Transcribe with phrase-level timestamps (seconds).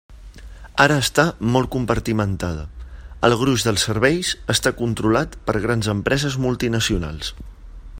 [0.85, 1.25] Ara està
[1.55, 2.63] molt compartimentada,
[3.29, 7.35] el gruix dels serveis està controlat per grans empreses multinacionals.